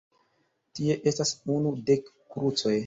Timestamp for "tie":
0.79-0.97